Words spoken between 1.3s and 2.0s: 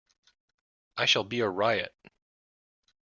a riot.